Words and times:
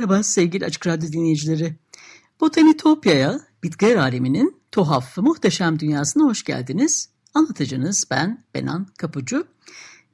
Merhaba 0.00 0.22
sevgili 0.22 0.64
Açık 0.64 0.86
Radyo 0.86 1.12
dinleyicileri. 1.12 1.74
Botanitopya'ya, 2.40 3.40
bitkiler 3.62 3.96
aleminin 3.96 4.56
tuhaf 4.72 5.18
ve 5.18 5.22
muhteşem 5.22 5.78
dünyasına 5.78 6.24
hoş 6.24 6.44
geldiniz. 6.44 7.08
Anlatıcınız 7.34 8.04
ben 8.10 8.44
Benan 8.54 8.86
Kapucu. 8.98 9.46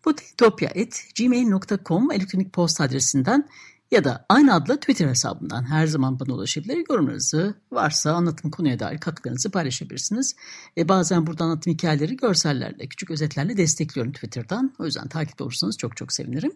Botanitopya.gmail.com 0.04 2.12
elektronik 2.12 2.52
posta 2.52 2.84
adresinden 2.84 3.48
ya 3.90 4.04
da 4.04 4.26
aynı 4.29 4.54
adla 4.54 4.76
Twitter 4.76 5.09
hesabından 5.09 5.70
her 5.70 5.87
zaman 5.87 6.20
bana 6.20 6.34
ulaşabilir. 6.34 6.84
Yorumlarınızı 6.90 7.54
varsa 7.73 8.12
anlatım 8.12 8.51
konuya 8.51 8.79
dair 8.79 8.98
katkılarınızı 8.98 9.51
paylaşabilirsiniz. 9.51 10.37
E, 10.79 10.88
bazen 10.88 11.26
burada 11.26 11.45
anlatım 11.45 11.73
hikayeleri 11.73 12.16
görsellerle, 12.16 12.87
küçük 12.87 13.10
özetlerle 13.10 13.57
destekliyorum 13.57 14.12
Twitter'dan. 14.12 14.74
O 14.79 14.84
yüzden 14.84 15.09
takip 15.09 15.40
olursanız 15.42 15.76
çok 15.79 15.96
çok 15.96 16.12
sevinirim. 16.12 16.52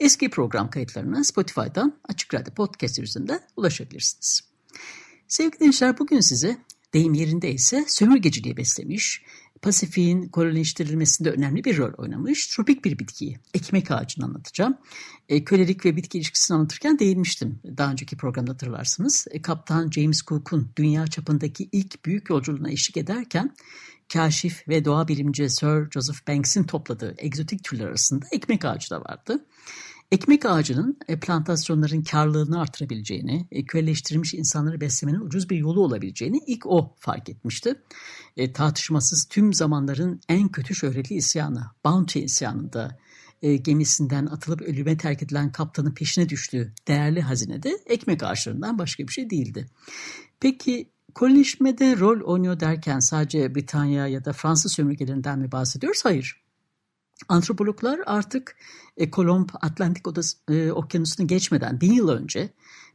Eski 0.00 0.30
program 0.30 0.70
kayıtlarına 0.70 1.24
Spotify'dan 1.24 1.98
Açık 2.08 2.34
Radyo 2.34 2.54
Podcast 2.54 2.98
üzerinden 2.98 3.40
ulaşabilirsiniz. 3.56 4.40
Sevgili 5.28 5.58
gençler 5.58 5.98
bugün 5.98 6.20
size 6.20 6.58
deyim 6.94 7.14
yerindeyse 7.14 7.84
sömürgeciliği 7.88 8.56
beslemiş, 8.56 9.22
Pasifik'in 9.62 10.28
kolonileştirilmesinde 10.28 11.30
önemli 11.30 11.64
bir 11.64 11.76
rol 11.76 11.92
oynamış 11.98 12.46
tropik 12.46 12.84
bir 12.84 12.98
bitkiyi, 12.98 13.38
ekmek 13.54 13.90
ağacını 13.90 14.24
anlatacağım. 14.24 14.76
E, 15.28 15.44
kölelik 15.44 15.84
ve 15.84 15.96
bitki 15.96 16.18
ilişkisini 16.18 16.54
anlatırken 16.54 16.98
değinmiştim 16.98 17.60
daha 17.76 17.92
önceki 17.92 18.16
programda 18.16 18.52
hatırlarsınız. 18.52 19.26
E, 19.30 19.42
Kaptan 19.42 19.90
James 19.90 20.22
Cook'un 20.22 20.70
dünya 20.76 21.06
çapındaki 21.06 21.68
ilk 21.72 22.04
büyük 22.04 22.30
yolculuğuna 22.30 22.70
eşlik 22.70 22.96
ederken 22.96 23.54
kaşif 24.12 24.68
ve 24.68 24.84
doğa 24.84 25.08
bilimci 25.08 25.50
Sir 25.50 25.90
Joseph 25.90 26.28
Banks'in 26.28 26.64
topladığı 26.64 27.14
egzotik 27.18 27.64
türler 27.64 27.86
arasında 27.86 28.26
ekmek 28.32 28.64
ağacı 28.64 28.90
da 28.90 29.00
vardı. 29.00 29.44
Ekmek 30.10 30.46
ağacının 30.46 30.98
e, 31.08 31.20
plantasyonların 31.20 32.02
karlılığını 32.02 32.60
artırabileceğini, 32.60 33.48
e, 33.50 33.64
köleleştirilmiş 33.64 34.34
insanları 34.34 34.80
beslemenin 34.80 35.20
ucuz 35.20 35.50
bir 35.50 35.56
yolu 35.56 35.80
olabileceğini 35.80 36.40
ilk 36.46 36.66
o 36.66 36.94
fark 36.98 37.28
etmişti. 37.28 37.74
E, 38.36 38.52
tartışmasız 38.52 39.26
tüm 39.30 39.54
zamanların 39.54 40.20
en 40.28 40.48
kötü 40.48 40.74
şöhretli 40.74 41.16
isyanı, 41.16 41.66
Bounty 41.84 42.24
isyanında 42.24 42.98
e, 43.42 43.56
gemisinden 43.56 44.26
atılıp 44.26 44.62
ölüme 44.62 44.96
terk 44.96 45.22
edilen 45.22 45.52
kaptanın 45.52 45.94
peşine 45.94 46.28
düştüğü 46.28 46.72
değerli 46.88 47.20
hazine 47.20 47.62
de 47.62 47.78
ekmek 47.86 48.22
ağaçlarından 48.22 48.78
başka 48.78 49.06
bir 49.06 49.12
şey 49.12 49.30
değildi. 49.30 49.66
Peki 50.40 50.90
kolonileşmede 51.14 51.98
rol 51.98 52.20
oynuyor 52.20 52.60
derken 52.60 52.98
sadece 52.98 53.54
Britanya 53.54 54.06
ya 54.06 54.24
da 54.24 54.32
Fransız 54.32 54.72
sömürgelerinden 54.72 55.38
mi 55.38 55.52
bahsediyoruz? 55.52 56.04
Hayır. 56.04 56.45
Antropologlar 57.28 58.00
artık 58.06 58.56
e, 58.96 59.10
Kolomb 59.10 59.48
Atlantik 59.60 60.08
Odası, 60.08 60.38
e, 60.50 60.72
Okyanusu'nu 60.72 61.26
geçmeden 61.26 61.80
bin 61.80 61.92
yıl 61.92 62.08
önce 62.08 62.50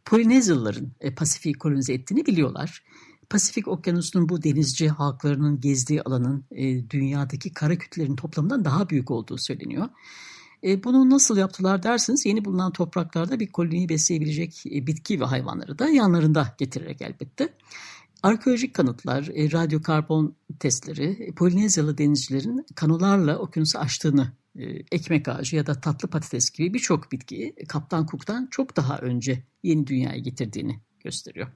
Polinezyalıların 0.05 0.91
e, 1.01 1.15
Pasifik'i 1.15 1.59
kolonize 1.59 1.93
ettiğini 1.93 2.25
biliyorlar. 2.25 2.83
Pasifik 3.29 3.67
Okyanusu'nun 3.67 4.29
bu 4.29 4.43
denizci 4.43 4.89
halklarının 4.89 5.59
gezdiği 5.61 6.01
alanın 6.01 6.45
e, 6.51 6.89
dünyadaki 6.89 7.53
kara 7.53 7.77
kütlelerin 7.77 8.15
toplamından 8.15 8.65
daha 8.65 8.89
büyük 8.89 9.11
olduğu 9.11 9.37
söyleniyor. 9.37 9.89
E, 10.63 10.83
bunu 10.83 11.09
nasıl 11.09 11.37
yaptılar 11.37 11.83
derseniz 11.83 12.25
yeni 12.25 12.45
bulunan 12.45 12.71
topraklarda 12.71 13.39
bir 13.39 13.51
koloniyi 13.51 13.89
besleyebilecek 13.89 14.65
e, 14.65 14.87
bitki 14.87 15.19
ve 15.19 15.25
hayvanları 15.25 15.79
da 15.79 15.89
yanlarında 15.89 16.55
getirerek 16.57 17.01
elbette. 17.01 17.53
Arkeolojik 18.23 18.73
kanıtlar, 18.73 19.29
e, 19.33 19.51
radyokarbon 19.51 20.35
testleri 20.59 21.05
e, 21.05 21.31
Polinezyalı 21.31 21.97
denizcilerin 21.97 22.65
kanolarla 22.75 23.37
okyanusu 23.37 23.79
aştığını 23.79 24.31
e, 24.55 24.63
ekmek 24.91 25.27
ağacı 25.27 25.55
ya 25.55 25.65
da 25.65 25.81
tatlı 25.81 26.07
patates 26.07 26.49
gibi 26.49 26.73
birçok 26.73 27.11
bitkiyi 27.11 27.55
Kaptan 27.67 28.05
Cook'tan 28.05 28.47
çok 28.51 28.77
daha 28.77 28.97
önce 28.97 29.43
yeni 29.63 29.87
dünyaya 29.87 30.17
getirdiğini 30.17 30.79
gösteriyor. 30.99 31.47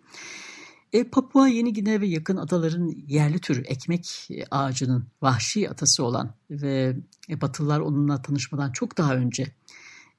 E, 0.93 1.03
Papua 1.03 1.47
Yeni 1.47 1.73
Gine 1.73 2.01
ve 2.01 2.07
yakın 2.07 2.37
adaların 2.37 2.93
yerli 3.07 3.39
türü 3.39 3.61
ekmek 3.61 4.29
ağacının 4.51 5.07
vahşi 5.21 5.69
atası 5.69 6.03
olan 6.03 6.33
ve 6.49 6.95
e, 7.29 7.41
Batılılar 7.41 7.79
onunla 7.79 8.21
tanışmadan 8.21 8.71
çok 8.71 8.97
daha 8.97 9.15
önce 9.15 9.47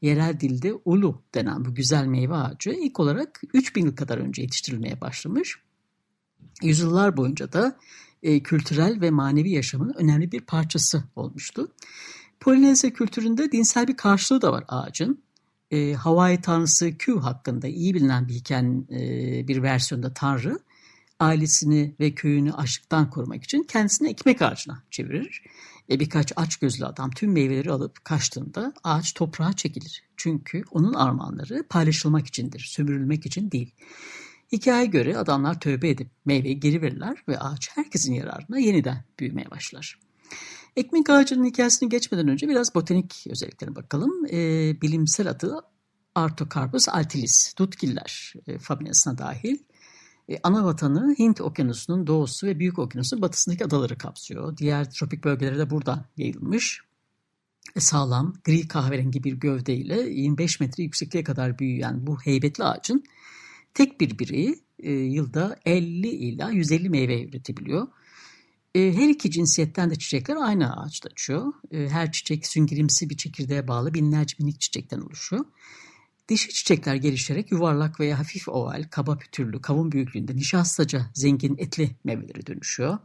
yerel 0.03 0.41
dilde 0.41 0.75
ulu 0.85 1.23
denen 1.35 1.65
bu 1.65 1.75
güzel 1.75 2.07
meyve 2.07 2.35
ağacı 2.35 2.71
ilk 2.71 3.01
olarak 3.01 3.41
3000 3.55 3.87
yıl 3.87 3.97
kadar 3.97 4.19
önce 4.19 4.43
yetiştirilmeye 4.43 5.01
başlamış 5.01 5.66
yüzyıllar 6.63 7.17
boyunca 7.17 7.53
da 7.53 7.77
e, 8.23 8.43
kültürel 8.43 9.01
ve 9.01 9.11
manevi 9.11 9.51
yaşamın 9.51 9.95
önemli 9.97 10.33
bir 10.33 10.41
parçası 10.41 11.05
olmuştu. 11.17 11.73
Polinezya 12.41 12.93
kültüründe 12.93 13.53
dinsel 13.53 13.89
bir 13.89 13.97
karşılığı 13.97 14.43
da 14.43 14.53
var 14.53 14.65
ağacın. 14.69 15.23
E, 15.71 15.93
Hawaii 15.95 16.41
tanrısı 16.41 16.99
Q 16.99 17.21
hakkında 17.21 17.69
iyi 17.69 17.95
bilinen 17.95 18.29
bir 18.29 18.35
hikayenin 18.35 18.89
e, 18.91 19.49
bir 19.49 19.63
versiyonda 19.63 20.15
tanrı 20.15 20.59
ailesini 21.21 21.95
ve 22.01 22.15
köyünü 22.15 22.53
açlıktan 22.53 23.11
korumak 23.11 23.45
için 23.45 23.63
kendisini 23.63 24.09
ekmek 24.09 24.43
ağacına 24.43 24.83
çevirir. 24.91 25.43
E, 25.91 26.01
birkaç 26.01 26.33
aç 26.37 26.57
gözlü 26.57 26.87
adam 26.87 27.11
tüm 27.11 27.33
meyveleri 27.33 27.73
alıp 27.73 28.05
kaçtığında 28.05 28.73
ağaç 28.85 29.15
toprağa 29.15 29.53
çekilir. 29.53 30.03
Çünkü 30.17 30.63
onun 30.71 30.95
armağanları 30.95 31.65
paylaşılmak 31.69 32.27
içindir, 32.27 32.61
sömürülmek 32.61 33.27
için 33.27 33.51
değil. 33.51 33.75
Hikaye 34.53 34.87
göre 34.87 35.19
adamlar 35.19 35.61
tövbe 35.61 35.89
edip 35.89 36.11
meyveyi 36.25 36.61
geri 36.61 36.83
verirler 36.83 37.25
ve 37.29 37.39
ağaç 37.39 37.69
herkesin 37.75 38.15
yararına 38.15 38.59
yeniden 38.59 39.05
büyümeye 39.21 39.51
başlar. 39.51 39.99
Ekmek 40.77 41.11
ağacının 41.11 41.45
hikayesini 41.45 41.89
geçmeden 41.89 42.29
önce 42.29 42.49
biraz 42.49 42.75
botanik 42.75 43.25
özelliklerine 43.31 43.77
bakalım. 43.77 44.27
E, 44.27 44.37
bilimsel 44.83 45.31
adı 45.31 45.61
Artocarpus 46.15 46.89
altilis, 46.89 47.55
dutgiller 47.59 48.35
e, 48.47 48.59
familyasına 48.59 49.19
dahil. 49.19 49.59
E, 50.29 50.39
ana 50.43 50.65
vatanı 50.65 51.15
Hint 51.19 51.41
okyanusunun 51.41 52.07
doğusu 52.07 52.47
ve 52.47 52.59
Büyük 52.59 52.79
okyanusun 52.79 53.23
batısındaki 53.23 53.65
adaları 53.65 53.99
kapsıyor. 53.99 54.57
Diğer 54.57 54.91
tropik 54.91 55.25
bölgelere 55.25 55.59
de 55.59 55.71
buradan 55.71 56.05
yayılmış. 56.17 56.81
E, 57.77 57.81
sağlam, 57.81 58.35
gri 58.45 58.69
kahverengi 58.69 59.25
bir 59.25 59.33
gövdeyle 59.33 60.01
25 60.11 60.61
metre 60.61 60.83
yüksekliğe 60.83 61.25
kadar 61.25 61.59
büyüyen 61.59 62.07
bu 62.07 62.21
heybetli 62.21 62.65
ağacın 62.65 63.05
tek 63.77 64.01
bir 64.01 64.19
bireyi 64.19 64.65
e, 64.79 64.93
yılda 64.93 65.57
50 65.67 66.09
ila 66.09 66.51
150 66.51 66.91
meyve 66.91 67.25
üretebiliyor. 67.25 67.89
E, 68.75 68.93
her 68.93 69.09
iki 69.09 69.31
cinsiyetten 69.31 69.91
de 69.91 69.97
çiçekler 69.97 70.37
aynı 70.37 70.77
ağaçta 70.77 71.09
açıyor. 71.09 71.53
E, 71.71 71.89
her 71.89 72.13
çiçek 72.13 72.47
süngerimsi 72.47 73.11
bir 73.11 73.17
çekirdeğe 73.17 73.69
bağlı 73.69 73.95
binlerce 73.95 74.37
minik 74.39 74.61
çiçekten 74.61 75.01
oluşuyor. 75.01 75.45
Dişi 76.29 76.49
çiçekler 76.49 76.95
gelişerek 76.95 77.53
yuvarlak 77.53 78.01
veya 78.01 78.19
hafif 78.19 78.49
oval, 78.49 78.85
kaba 78.91 79.19
pütürlü, 79.19 79.61
kavun 79.61 79.93
büyüklüğünde 79.93 80.37
nişastaca 80.37 81.11
zengin 81.15 81.57
etli 81.59 81.97
meyvelere 82.05 82.47
dönüşüyor. 82.47 82.99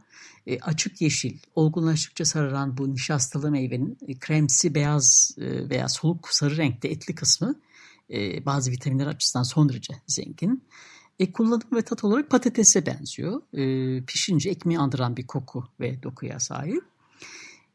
E, 0.46 0.60
açık 0.60 1.00
yeşil, 1.00 1.38
olgunlaştıkça 1.54 2.24
sararan 2.24 2.78
bu 2.78 2.94
nişastalı 2.94 3.50
meyvenin 3.50 3.98
e, 4.08 4.18
kremsi 4.18 4.74
beyaz 4.74 5.36
e, 5.38 5.70
veya 5.70 5.88
soluk 5.88 6.28
sarı 6.30 6.56
renkte 6.56 6.88
etli 6.88 7.14
kısmı 7.14 7.54
e, 8.10 8.46
bazı 8.46 8.70
vitaminler 8.70 9.06
açısından 9.06 9.42
son 9.42 9.68
derece 9.68 9.94
zengin. 10.06 10.64
E, 11.18 11.32
kullanım 11.32 11.68
ve 11.72 11.82
tat 11.82 12.04
olarak 12.04 12.30
patatese 12.30 12.86
benziyor. 12.86 13.42
E, 13.52 14.04
pişince 14.04 14.50
ekmeği 14.50 14.78
andıran 14.78 15.16
bir 15.16 15.26
koku 15.26 15.64
ve 15.80 16.02
dokuya 16.02 16.40
sahip. 16.40 16.84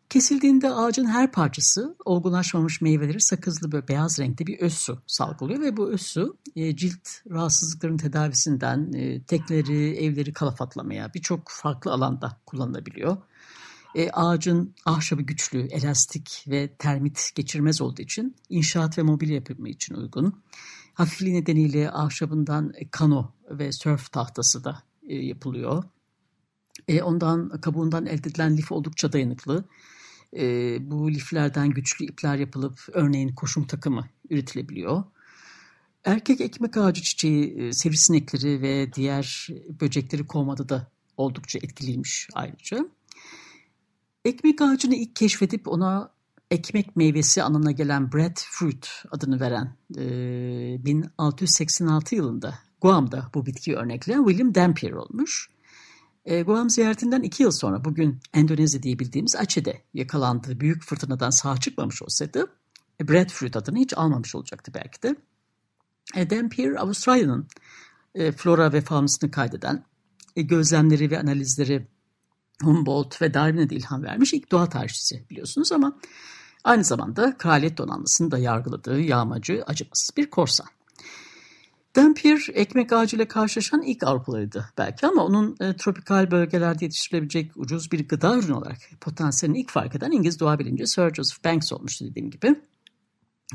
Kesildiğinde 0.10 0.70
ağacın 0.70 1.06
her 1.06 1.32
parçası 1.32 1.96
olgunlaşmamış 2.06 2.82
meyveleri 2.82 3.22
sakızlı 3.22 3.78
ve 3.78 3.88
beyaz 3.88 4.20
renkte 4.20 4.48
bir 4.48 4.60
öz 4.60 4.74
su 4.74 5.02
salgılıyor 5.08 5.62
ve 5.62 5.78
bu 5.78 5.90
öz 5.92 6.02
su 6.02 6.38
e, 6.56 6.76
cilt 6.76 7.08
rahatsızlıklarının 7.30 7.98
tedavisinden 7.98 8.94
e, 8.94 9.24
tekleri, 9.24 9.96
evleri 9.96 10.34
kalafatlamaya 10.34 11.14
birçok 11.14 11.42
farklı 11.50 11.92
alanda 11.92 12.38
kullanılabiliyor. 12.46 13.18
E, 13.98 14.10
ağacın 14.10 14.76
ahşabı 14.86 15.22
güçlü, 15.22 15.68
elastik 15.68 16.46
ve 16.48 16.68
termit 16.68 17.32
geçirmez 17.36 17.82
olduğu 17.82 18.02
için 18.02 18.36
inşaat 18.50 18.98
ve 18.98 19.02
mobilya 19.02 19.36
yapımı 19.36 19.70
için 19.70 19.96
uygun. 19.96 20.44
Hafifliği 20.94 21.36
nedeniyle 21.36 21.92
ahşabından 21.92 22.74
kano 22.92 23.34
ve 23.50 23.72
sörf 23.72 24.12
tahtası 24.12 24.64
da 24.64 24.84
e, 25.08 25.16
yapılıyor. 25.16 25.84
E, 26.88 27.02
ondan 27.02 27.62
kabuğundan 27.62 28.06
elde 28.06 28.30
edilen 28.30 28.58
lif 28.58 28.72
oldukça 28.72 29.14
dayanıklı. 29.14 29.66
E, 30.38 30.44
bu 30.92 31.12
liflerden 31.12 31.70
güçlü 31.70 32.06
ipler 32.06 32.36
yapılıp 32.38 32.80
örneğin 32.94 33.36
koşum 33.36 33.68
takımı 33.68 34.08
üretilebiliyor. 34.30 35.04
Erkek 36.06 36.42
ekmek 36.42 36.78
ağacı 36.78 37.02
çiçeği 37.02 37.58
e, 37.58 37.74
sivrisinekleri 37.74 38.62
ve 38.62 38.94
diğer 38.94 39.48
böcekleri 39.82 40.28
kovmada 40.28 40.70
da 40.70 40.92
oldukça 41.18 41.60
etkiliymiş 41.60 42.28
ayrıca. 42.34 42.97
Ekmek 44.28 44.62
ağacını 44.62 44.96
ilk 44.96 45.16
keşfedip 45.16 45.68
ona 45.68 46.12
ekmek 46.52 46.96
meyvesi 46.96 47.44
anlamına 47.44 47.72
gelen 47.72 48.14
breadfruit 48.14 48.90
adını 49.12 49.40
veren 49.40 49.76
e, 49.98 50.86
1686 50.86 52.16
yılında 52.16 52.60
Guam'da 52.82 53.30
bu 53.34 53.46
bitkiyi 53.46 53.78
örnekleyen 53.78 54.26
William 54.28 54.56
Dampier 54.56 54.92
olmuş. 54.92 55.50
E, 56.26 56.42
Guam 56.42 56.70
ziyaretinden 56.70 57.22
iki 57.22 57.44
yıl 57.44 57.52
sonra 57.52 57.86
bugün 57.86 58.20
Endonezya 58.34 58.84
diye 58.84 59.00
bildiğimiz 59.00 59.36
Aceh'de 59.36 59.82
yakalandığı 59.94 60.60
büyük 60.60 60.84
fırtınadan 60.84 61.30
sağ 61.30 61.58
çıkmamış 61.58 62.02
olsaydı 62.02 62.48
e, 63.02 63.08
breadfruit 63.08 63.56
adını 63.56 63.78
hiç 63.78 63.94
almamış 63.98 64.36
olacaktı 64.36 64.72
belki 64.74 65.04
de. 65.04 65.16
E, 66.16 66.30
Dampier 66.30 66.72
Avustralya'nın 66.72 67.48
e, 68.16 68.32
flora 68.32 68.74
ve 68.74 68.82
faunasını 68.82 69.32
kaydeden 69.32 69.84
e, 70.36 70.42
gözlemleri 70.42 71.12
ve 71.12 71.20
analizleri 71.20 71.88
Humboldt 72.64 73.22
ve 73.22 73.34
Darwin'e 73.34 73.70
de 73.70 73.76
ilham 73.76 74.04
vermiş 74.04 74.34
ilk 74.34 74.52
doğa 74.52 74.70
tarihçisi 74.70 75.24
biliyorsunuz 75.30 75.72
ama 75.72 75.98
aynı 76.64 76.84
zamanda 76.84 77.38
kraliyet 77.38 77.78
donanmasını 77.78 78.32
da 78.32 78.38
yargıladığı 78.38 79.02
yağmacı 79.02 79.64
acımasız 79.68 80.18
bir 80.18 80.30
korsan. 80.30 80.68
Dampier 81.96 82.48
ekmek 82.54 82.94
ağacıyla 82.94 83.28
karşılaşan 83.28 83.82
ilk 83.82 84.04
Avrupalıydı 84.04 84.70
belki 84.78 85.08
ama 85.08 85.24
onun 85.24 85.58
e, 85.60 85.76
tropikal 85.76 86.32
bölgelerde 86.32 86.86
yetiştirilebilecek 86.86 87.52
ucuz 87.56 87.92
bir 87.92 88.08
gıda 88.08 88.38
ürünü 88.38 88.54
olarak 88.54 88.78
potansiyelini 89.02 89.60
ilk 89.60 89.70
fark 89.70 89.96
eden 89.96 90.12
İngiliz 90.12 90.40
doğa 90.40 90.60
bilimci 90.60 90.88
Sir 90.88 91.14
Joseph 91.14 91.46
Banks 91.46 91.74
olmuştu 91.74 92.06
dediğim 92.06 92.30
gibi. 92.30 92.56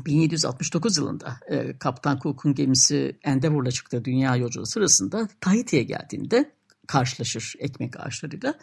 1769 0.05 0.97
yılında 0.97 1.35
e, 1.49 1.77
Kaptan 1.77 2.19
Cook'un 2.19 2.53
gemisi 2.53 3.17
Endeavour'la 3.23 3.71
çıktığı 3.71 4.05
dünya 4.05 4.35
yolculuğu 4.35 4.65
sırasında 4.65 5.27
Tahiti'ye 5.41 5.83
geldiğinde 5.83 6.51
karşılaşır 6.87 7.53
ekmek 7.59 7.99
ağaçlarıyla 7.99 8.59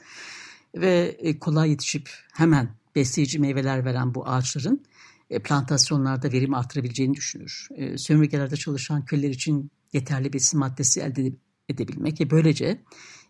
ve 0.75 1.17
e, 1.19 1.39
kolay 1.39 1.71
yetişip 1.71 2.11
hemen 2.33 2.75
besleyici 2.97 3.39
meyveler 3.39 3.85
veren 3.85 4.15
bu 4.15 4.29
ağaçların 4.29 4.85
e, 5.31 5.39
plantasyonlarda 5.39 6.33
verim 6.33 6.55
artırabileceğini 6.55 7.15
düşünür. 7.15 7.69
E, 7.77 7.99
sömürgelerde 7.99 8.57
çalışan 8.57 9.05
köleler 9.05 9.31
için 9.31 9.71
yeterli 9.93 10.33
besin 10.33 10.61
maddesi 10.61 11.01
elde 11.01 11.33
edebilmek 11.69 12.21
ve 12.21 12.31
böylece 12.31 12.83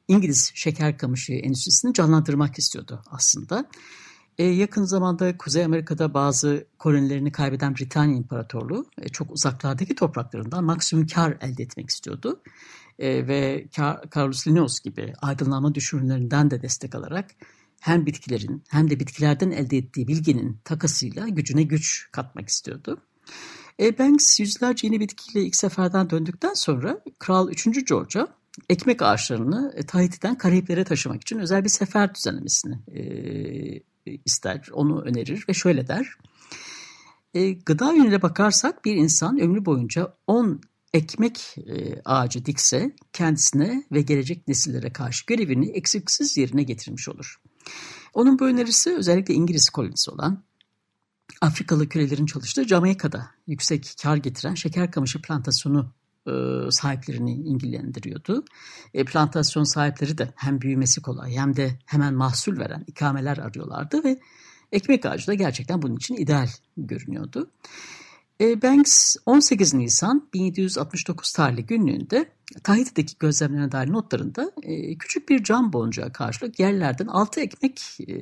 İngiliz 0.09 0.53
şeker 0.55 0.99
kamışı 0.99 1.33
endüstrisini 1.33 1.95
canlandırmak 1.95 2.59
istiyordu 2.59 3.03
aslında. 3.07 3.69
E, 4.39 4.45
yakın 4.45 4.85
zamanda 4.85 5.39
Kuzey 5.39 5.65
Amerika'da 5.65 6.15
bazı 6.15 6.67
kolonilerini 6.79 7.33
kaybeden 7.33 7.77
Britanya 7.77 8.17
İmparatorluğu 8.17 8.87
e, 9.03 9.09
çok 9.09 9.31
uzaklardaki 9.31 9.95
topraklarından 9.95 10.65
maksimum 10.65 11.07
kar 11.07 11.37
elde 11.41 11.63
etmek 11.63 11.91
istiyordu. 11.91 12.43
E, 12.99 13.29
ve 13.29 13.67
Carlos 14.17 14.47
Linnaeus 14.47 14.81
gibi 14.81 15.13
aydınlanma 15.23 15.75
düşünürlerinden 15.75 16.51
de 16.51 16.63
destek 16.63 16.95
alarak 16.95 17.31
hem 17.81 18.07
bitkilerin 18.07 18.65
hem 18.71 18.91
de 18.91 19.01
bitkilerden 19.01 19.51
elde 19.51 19.77
ettiği 19.79 20.09
bilginin 20.09 20.61
takasıyla 20.65 21.29
gücüne 21.29 21.63
güç 21.63 22.09
katmak 22.13 22.49
istiyordu. 22.49 23.01
Banks 23.99 24.41
yüzlerce 24.41 24.87
yeni 24.87 25.01
bitkiyle 25.01 25.47
ilk 25.47 25.57
seferden 25.57 26.11
döndükten 26.11 26.55
sonra 26.55 27.01
Kral 27.19 27.51
3. 27.51 27.89
George'a 27.89 28.29
ekmek 28.69 29.03
ağaçlarını 29.03 29.75
Tahiti'den 29.87 30.39
Karayiplere 30.39 30.85
taşımak 30.85 31.23
için 31.23 31.39
özel 31.39 31.65
bir 31.65 31.69
sefer 31.69 32.15
düzenlemesini 32.15 32.79
e, 32.89 33.03
ister, 34.07 34.69
onu 34.73 35.03
önerir 35.03 35.45
ve 35.49 35.55
şöyle 35.55 35.89
der. 35.89 36.15
E, 37.35 37.53
gıda 37.53 37.93
yönüyle 37.93 38.23
bakarsak 38.23 38.85
bir 38.85 38.95
insan 38.95 39.41
ömrü 39.41 39.65
boyunca 39.65 40.17
10 40.27 40.61
ekmek 40.95 41.57
e, 41.59 42.03
ağacı 42.05 42.45
dikse 42.45 42.97
kendisine 43.13 43.85
ve 43.93 44.03
gelecek 44.03 44.49
nesillere 44.49 44.93
karşı 44.93 45.27
görevini 45.27 45.71
eksiksiz 45.71 46.37
yerine 46.37 46.63
getirmiş 46.63 47.09
olur. 47.09 47.41
Onun 48.15 48.39
bu 48.39 48.45
önerisi 48.45 48.97
özellikle 48.97 49.35
İngiliz 49.35 49.71
kolonisi 49.71 50.11
olan 50.11 50.45
Afrikalı 51.41 51.89
kölelerin 51.89 52.27
çalıştığı 52.27 52.69
Jamaika'da 52.69 53.31
yüksek 53.47 53.95
kar 54.03 54.17
getiren 54.17 54.55
şeker 54.55 54.91
kamışı 54.91 55.23
plantasyonu 55.23 55.93
e, 56.27 56.33
sahiplerini 56.71 57.35
ilgilendiriyordu. 57.35 58.45
E, 58.95 59.05
plantasyon 59.05 59.65
sahipleri 59.65 60.19
de 60.19 60.33
hem 60.37 60.61
büyümesi 60.61 61.03
kolay 61.03 61.33
hem 61.37 61.57
de 61.57 61.79
hemen 61.87 62.15
mahsul 62.15 62.59
veren 62.59 62.85
ikameler 62.87 63.39
arıyorlardı 63.39 64.05
ve 64.05 64.21
ekmek 64.73 65.07
ağacı 65.07 65.27
da 65.27 65.35
gerçekten 65.35 65.83
bunun 65.83 65.97
için 65.97 66.15
ideal 66.15 66.49
görünüyordu. 66.77 67.51
E, 68.41 68.63
Banks 68.63 69.17
18 69.27 69.75
Nisan 69.75 70.29
1769 70.35 71.33
tarihli 71.33 71.67
günlüğünde 71.67 72.33
Tahiti'deki 72.63 73.19
gözlemlerine 73.19 73.73
dair 73.73 73.93
notlarında 73.93 74.53
e, 74.63 74.99
küçük 74.99 75.29
bir 75.29 75.45
cam 75.45 75.73
boncuğa 75.73 76.13
karşılık 76.13 76.61
yerlerden 76.61 77.07
6 77.07 77.41
ekmek 77.41 77.99
e, 78.09 78.21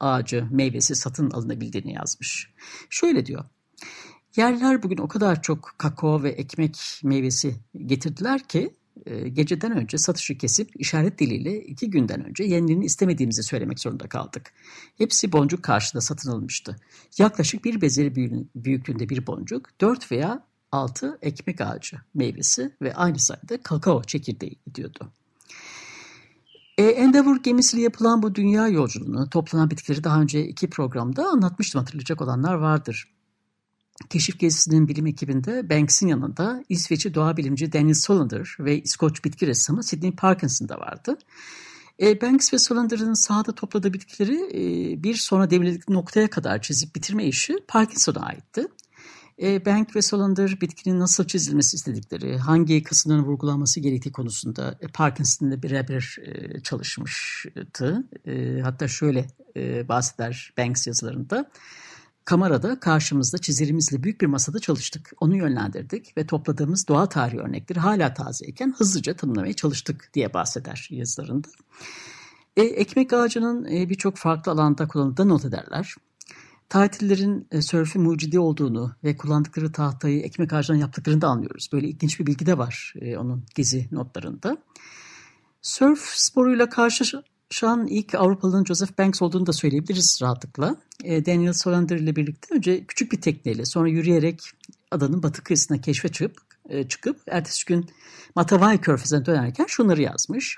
ağacı 0.00 0.46
meyvesi 0.50 0.94
satın 0.94 1.30
alınabildiğini 1.30 1.92
yazmış. 1.92 2.50
Şöyle 2.90 3.26
diyor. 3.26 3.44
Yerler 4.36 4.82
bugün 4.82 4.98
o 4.98 5.08
kadar 5.08 5.42
çok 5.42 5.74
kakao 5.78 6.22
ve 6.22 6.30
ekmek 6.30 7.00
meyvesi 7.02 7.56
getirdiler 7.86 8.42
ki 8.48 8.74
e, 9.06 9.28
geceden 9.28 9.72
önce 9.72 9.98
satışı 9.98 10.38
kesip 10.38 10.70
işaret 10.80 11.18
diliyle 11.18 11.60
iki 11.60 11.90
günden 11.90 12.24
önce 12.24 12.44
yenilerini 12.44 12.84
istemediğimizi 12.84 13.42
söylemek 13.42 13.80
zorunda 13.80 14.08
kaldık. 14.08 14.52
Hepsi 14.98 15.32
boncuk 15.32 15.62
karşında 15.62 16.00
satın 16.00 16.30
alınmıştı. 16.30 16.76
Yaklaşık 17.18 17.64
bir 17.64 17.80
bezeli 17.80 18.14
büyüklüğünde 18.54 19.08
bir 19.08 19.26
boncuk, 19.26 19.80
dört 19.80 20.12
veya 20.12 20.46
altı 20.72 21.18
ekmek 21.22 21.60
ağacı 21.60 21.96
meyvesi 22.14 22.74
ve 22.82 22.94
aynı 22.94 23.18
sayıda 23.18 23.62
kakao 23.62 24.02
çekirdeği 24.02 24.56
gidiyordu. 24.66 25.12
E, 26.78 26.84
Endeavour 26.84 27.42
gemisiyle 27.42 27.82
yapılan 27.82 28.22
bu 28.22 28.34
dünya 28.34 28.68
yolculuğunu, 28.68 29.30
toplanan 29.30 29.70
bitkileri 29.70 30.04
daha 30.04 30.20
önce 30.20 30.46
iki 30.46 30.70
programda 30.70 31.28
anlatmıştım 31.28 31.78
hatırlayacak 31.78 32.20
olanlar 32.20 32.54
vardır. 32.54 33.08
Keşif 34.10 34.38
gezisinin 34.38 34.88
bilim 34.88 35.06
ekibinde 35.06 35.70
Banks'in 35.70 36.08
yanında 36.08 36.64
İsveçli 36.68 37.14
doğa 37.14 37.36
bilimci 37.36 37.72
Daniel 37.72 37.94
Solander 37.94 38.56
ve 38.60 38.82
İskoç 38.82 39.24
bitki 39.24 39.46
ressamı 39.46 39.82
Sidney 39.82 40.12
Parkinson 40.12 40.68
da 40.68 40.78
vardı. 40.78 41.18
E, 42.02 42.20
Banks 42.20 42.52
ve 42.52 42.58
Solander'ın 42.58 43.26
sahada 43.26 43.54
topladığı 43.54 43.92
bitkileri 43.92 44.36
e, 44.36 45.02
bir 45.02 45.14
sonra 45.14 45.50
devrilik 45.50 45.88
noktaya 45.88 46.30
kadar 46.30 46.62
çizip 46.62 46.94
bitirme 46.96 47.24
işi 47.24 47.56
Parkinson'a 47.68 48.20
aitti. 48.20 48.66
E, 49.42 49.66
Bank 49.66 49.96
ve 49.96 50.02
Solander 50.02 50.60
bitkinin 50.60 51.00
nasıl 51.00 51.26
çizilmesi 51.26 51.74
istedikleri, 51.76 52.38
hangi 52.38 52.82
kısımların 52.82 53.22
vurgulanması 53.22 53.80
gerektiği 53.80 54.12
konusunda 54.12 54.78
e, 54.80 54.86
Parkinson'la 54.86 55.62
birebir 55.62 56.18
e, 56.22 56.60
çalışmıştı. 56.60 58.04
E, 58.26 58.60
hatta 58.60 58.88
şöyle 58.88 59.26
e, 59.56 59.88
bahseder 59.88 60.52
Banks 60.58 60.86
yazılarında. 60.86 61.50
Kamerada 62.30 62.80
karşımızda 62.80 63.38
çizerimizle 63.38 64.02
büyük 64.02 64.20
bir 64.20 64.26
masada 64.26 64.58
çalıştık. 64.58 65.12
Onu 65.20 65.36
yönlendirdik 65.36 66.16
ve 66.16 66.26
topladığımız 66.26 66.88
doğa 66.88 67.08
tarihi 67.08 67.40
örnekleri 67.40 67.80
hala 67.80 68.14
tazeyken 68.14 68.74
hızlıca 68.78 69.16
tanımlamaya 69.16 69.52
çalıştık 69.52 70.10
diye 70.14 70.34
bahseder 70.34 70.88
yazılarında. 70.90 71.48
E, 72.56 72.62
ekmek 72.62 73.12
ağacının 73.12 73.64
e, 73.64 73.88
birçok 73.88 74.16
farklı 74.16 74.52
alanda 74.52 74.88
kullanıldığını 74.88 75.28
not 75.28 75.44
ederler. 75.44 75.94
Tatillerin 76.68 77.46
e, 77.50 77.62
sörfü 77.62 77.98
mucidi 77.98 78.38
olduğunu 78.38 78.94
ve 79.04 79.16
kullandıkları 79.16 79.72
tahtayı 79.72 80.20
ekmek 80.20 80.52
ağacından 80.52 80.78
yaptıklarını 80.78 81.20
da 81.20 81.28
anlıyoruz. 81.28 81.68
Böyle 81.72 81.88
ilginç 81.88 82.20
bir 82.20 82.26
bilgi 82.26 82.46
de 82.46 82.58
var 82.58 82.94
e, 83.00 83.16
onun 83.16 83.44
gezi 83.54 83.88
notlarında. 83.92 84.56
Sörf 85.62 86.00
sporuyla 86.00 86.68
karşılaşan 87.50 87.86
ilk 87.86 88.14
Avrupalı'nın 88.14 88.64
Joseph 88.64 88.98
Banks 88.98 89.22
olduğunu 89.22 89.46
da 89.46 89.52
söyleyebiliriz 89.52 90.18
rahatlıkla. 90.22 90.76
E, 91.04 91.26
Daniel 91.26 91.52
Solander 91.52 91.96
ile 91.96 92.16
birlikte 92.16 92.54
önce 92.54 92.84
küçük 92.84 93.12
bir 93.12 93.20
tekneyle 93.20 93.64
sonra 93.64 93.88
yürüyerek 93.88 94.40
adanın 94.90 95.22
batı 95.22 95.44
kıyısına 95.44 95.80
keşfe 95.80 96.08
çıkıp, 96.08 96.36
e, 96.68 96.88
çıkıp 96.88 97.20
ertesi 97.26 97.66
gün 97.66 97.90
Matavai 98.36 98.80
körfezine 98.80 99.26
dönerken 99.26 99.66
şunları 99.66 100.02
yazmış. 100.02 100.56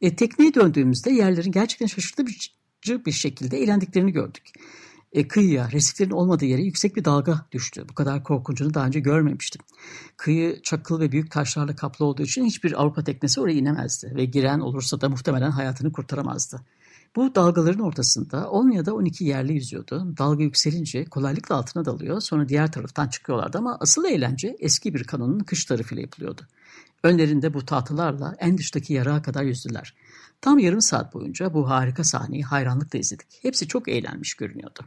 E, 0.00 0.16
tekneye 0.16 0.54
döndüğümüzde 0.54 1.10
yerlerin 1.10 1.52
gerçekten 1.52 1.86
şaşırtıcı 1.86 3.04
bir 3.06 3.12
şekilde 3.12 3.58
eğlendiklerini 3.58 4.12
gördük. 4.12 4.42
E, 5.12 5.28
kıyıya, 5.28 5.70
resiflerin 5.72 6.10
olmadığı 6.10 6.44
yere 6.44 6.62
yüksek 6.62 6.96
bir 6.96 7.04
dalga 7.04 7.46
düştü. 7.52 7.84
Bu 7.88 7.94
kadar 7.94 8.24
korkuncunu 8.24 8.74
daha 8.74 8.86
önce 8.86 9.00
görmemiştim. 9.00 9.62
Kıyı 10.16 10.62
çakıl 10.62 11.00
ve 11.00 11.12
büyük 11.12 11.30
taşlarla 11.30 11.76
kaplı 11.76 12.04
olduğu 12.04 12.22
için 12.22 12.44
hiçbir 12.44 12.80
Avrupa 12.82 13.04
teknesi 13.04 13.40
oraya 13.40 13.58
inemezdi 13.58 14.12
ve 14.16 14.24
giren 14.24 14.60
olursa 14.60 15.00
da 15.00 15.08
muhtemelen 15.08 15.50
hayatını 15.50 15.92
kurtaramazdı. 15.92 16.60
Bu 17.16 17.34
dalgaların 17.34 17.84
ortasında 17.84 18.50
10 18.50 18.70
ya 18.70 18.86
da 18.86 18.94
12 18.94 19.24
yerli 19.24 19.52
yüzüyordu. 19.52 20.14
Dalga 20.18 20.42
yükselince 20.42 21.04
kolaylıkla 21.04 21.56
altına 21.56 21.84
dalıyor 21.84 22.20
sonra 22.20 22.48
diğer 22.48 22.72
taraftan 22.72 23.08
çıkıyorlardı 23.08 23.58
ama 23.58 23.76
asıl 23.80 24.04
eğlence 24.04 24.56
eski 24.60 24.94
bir 24.94 25.04
kanonun 25.04 25.40
kış 25.40 25.64
tarafıyla 25.64 26.02
yapılıyordu. 26.02 26.42
Önlerinde 27.02 27.54
bu 27.54 27.66
tahtalarla 27.66 28.36
en 28.38 28.58
dıştaki 28.58 28.92
yarağa 28.92 29.22
kadar 29.22 29.42
yüzdüler. 29.42 29.94
Tam 30.40 30.58
yarım 30.58 30.80
saat 30.80 31.14
boyunca 31.14 31.54
bu 31.54 31.70
harika 31.70 32.04
sahneyi 32.04 32.42
hayranlıkla 32.42 32.98
izledik. 32.98 33.26
Hepsi 33.42 33.68
çok 33.68 33.88
eğlenmiş 33.88 34.34
görünüyordu. 34.34 34.80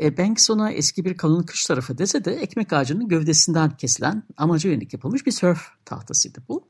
E, 0.00 0.18
Banks 0.18 0.50
ona 0.50 0.70
eski 0.70 1.04
bir 1.04 1.16
kalın 1.16 1.42
kış 1.42 1.64
tarafı 1.66 1.98
dese 1.98 2.24
de 2.24 2.32
ekmek 2.34 2.72
ağacının 2.72 3.08
gövdesinden 3.08 3.76
kesilen 3.76 4.22
amaca 4.36 4.70
yönelik 4.70 4.92
yapılmış 4.92 5.26
bir 5.26 5.32
sörf 5.32 5.60
tahtasıydı 5.84 6.38
bu. 6.48 6.68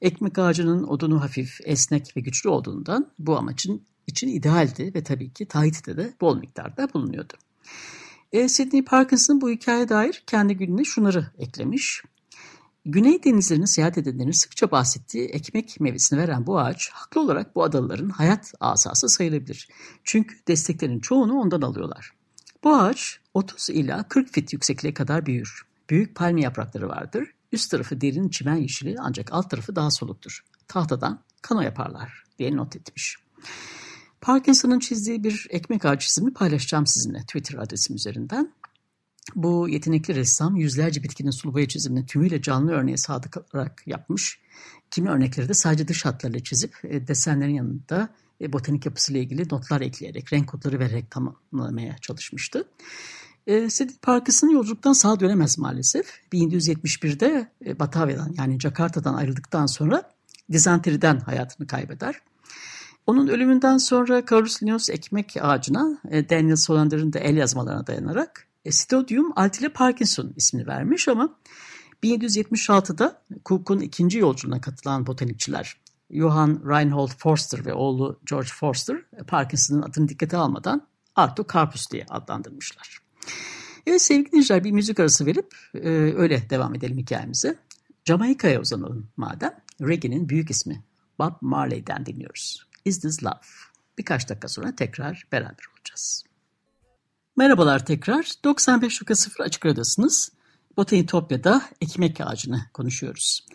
Ekmek 0.00 0.38
ağacının 0.38 0.84
odunu 0.84 1.22
hafif, 1.22 1.58
esnek 1.64 2.16
ve 2.16 2.20
güçlü 2.20 2.48
olduğundan 2.48 3.10
bu 3.18 3.38
amacın 3.38 3.82
için 4.06 4.28
idealdi 4.28 4.92
ve 4.94 5.02
tabii 5.02 5.32
ki 5.32 5.46
Tahiti'de 5.46 5.96
de 5.96 6.14
bol 6.20 6.36
miktarda 6.36 6.94
bulunuyordu. 6.94 7.32
E, 8.32 8.48
Sidney 8.48 8.84
Parkinson 8.84 9.40
bu 9.40 9.50
hikayeye 9.50 9.88
dair 9.88 10.22
kendi 10.26 10.56
gününe 10.56 10.84
şunları 10.84 11.26
eklemiş. 11.38 12.02
Güney 12.86 13.24
denizlerini 13.24 13.66
seyahat 13.66 13.98
edenlerin 13.98 14.30
sıkça 14.30 14.70
bahsettiği 14.70 15.28
ekmek 15.28 15.80
meyvesini 15.80 16.18
veren 16.18 16.46
bu 16.46 16.58
ağaç 16.58 16.90
haklı 16.90 17.20
olarak 17.20 17.56
bu 17.56 17.64
adaların 17.64 18.08
hayat 18.08 18.54
asası 18.60 19.08
sayılabilir. 19.08 19.68
Çünkü 20.04 20.36
desteklerin 20.48 21.00
çoğunu 21.00 21.34
ondan 21.34 21.62
alıyorlar. 21.62 22.10
Bu 22.64 22.76
ağaç 22.76 23.20
30 23.34 23.70
ila 23.70 24.08
40 24.08 24.32
fit 24.32 24.52
yüksekliğe 24.52 24.94
kadar 24.94 25.26
büyür. 25.26 25.62
Büyük 25.90 26.14
palmi 26.14 26.42
yaprakları 26.42 26.88
vardır. 26.88 27.28
Üst 27.52 27.70
tarafı 27.70 28.00
derin 28.00 28.28
çimen 28.28 28.56
yeşili 28.56 28.96
ancak 28.98 29.32
alt 29.32 29.50
tarafı 29.50 29.76
daha 29.76 29.90
soluktur. 29.90 30.44
Tahtadan 30.68 31.20
kano 31.42 31.60
yaparlar 31.60 32.24
diye 32.38 32.56
not 32.56 32.76
etmiş. 32.76 33.16
Parkinson'ın 34.20 34.78
çizdiği 34.78 35.24
bir 35.24 35.46
ekmek 35.50 35.84
ağacı 35.84 36.06
çizimi 36.06 36.32
paylaşacağım 36.32 36.86
sizinle 36.86 37.20
Twitter 37.20 37.58
adresim 37.58 37.96
üzerinden. 37.96 38.52
Bu 39.34 39.68
yetenekli 39.68 40.14
ressam 40.14 40.56
yüzlerce 40.56 41.02
bitkinin 41.02 41.30
sulu 41.30 41.54
boya 41.54 41.68
çizimini 41.68 42.06
tümüyle 42.06 42.42
canlı 42.42 42.72
örneğe 42.72 42.96
sadık 42.96 43.36
olarak 43.36 43.82
yapmış. 43.86 44.38
Kimi 44.90 45.10
örnekleri 45.10 45.48
de 45.48 45.54
sadece 45.54 45.88
dış 45.88 46.04
hatlarla 46.04 46.40
çizip 46.40 46.74
e, 46.84 47.06
desenlerin 47.06 47.54
yanında 47.54 48.08
e, 48.40 48.52
botanik 48.52 48.86
yapısıyla 48.86 49.20
ilgili 49.20 49.48
notlar 49.50 49.80
ekleyerek, 49.80 50.32
renk 50.32 50.48
kodları 50.48 50.78
vererek 50.78 51.10
tamamlamaya 51.10 51.96
çalışmıştı. 51.98 52.68
E, 53.46 53.70
Sidney 53.70 53.96
Parkinson 54.02 54.48
yolculuktan 54.48 54.92
sağ 54.92 55.20
dönemez 55.20 55.58
maalesef. 55.58 56.06
1771'de 56.32 57.52
e, 57.66 57.78
Batavya'dan 57.78 58.34
yani 58.38 58.60
Jakarta'dan 58.60 59.14
ayrıldıktan 59.14 59.66
sonra 59.66 60.10
dizanteriden 60.52 61.20
hayatını 61.20 61.66
kaybeder. 61.66 62.14
Onun 63.06 63.28
ölümünden 63.28 63.78
sonra 63.78 64.22
Carlos 64.30 64.62
Linnaeus 64.62 64.90
ekmek 64.90 65.36
ağacına 65.40 65.98
e, 66.10 66.28
Daniel 66.28 66.56
Solander'ın 66.56 67.12
da 67.12 67.18
el 67.18 67.36
yazmalarına 67.36 67.86
dayanarak 67.86 68.46
Stodium 68.70 69.32
altile 69.36 69.68
Parkinson 69.68 70.32
ismini 70.36 70.66
vermiş 70.66 71.08
ama 71.08 71.38
1776'da 72.02 73.22
Cook'un 73.44 73.80
ikinci 73.80 74.18
yolculuğuna 74.18 74.60
katılan 74.60 75.06
botanikçiler 75.06 75.76
Johann 76.10 76.62
Reinhold 76.68 77.10
Forster 77.18 77.66
ve 77.66 77.74
oğlu 77.74 78.20
George 78.30 78.48
Forster 78.48 78.96
Parkinson'ın 79.26 79.82
adını 79.82 80.08
dikkate 80.08 80.36
almadan 80.36 80.86
Arto 81.16 81.46
Carpus 81.54 81.90
diye 81.90 82.06
adlandırmışlar. 82.10 82.98
Evet 83.86 84.02
sevgili 84.02 84.26
dinleyiciler 84.32 84.64
bir 84.64 84.72
müzik 84.72 85.00
arası 85.00 85.26
verip 85.26 85.54
e, 85.74 85.88
öyle 86.16 86.50
devam 86.50 86.74
edelim 86.74 86.98
hikayemize. 86.98 87.58
Jamaika'ya 88.04 88.60
uzanalım 88.60 89.08
madem. 89.16 89.54
Reggae'nin 89.80 90.28
büyük 90.28 90.50
ismi 90.50 90.84
Bob 91.18 91.32
Marley'den 91.40 92.06
dinliyoruz. 92.06 92.66
Is 92.84 93.00
This 93.00 93.24
Love? 93.24 93.40
Birkaç 93.98 94.28
dakika 94.28 94.48
sonra 94.48 94.76
tekrar 94.76 95.26
beraber 95.32 95.64
olacağız. 95.76 96.24
Merhabalar 97.36 97.86
tekrar. 97.86 98.22
95.0 98.22 99.42
Açık 99.42 99.66
Radyo'dasınız. 99.66 100.32
Botanitopya'da 100.76 101.62
ekmek 101.80 102.20
ağacını 102.20 102.60
konuşuyoruz. 102.72 103.46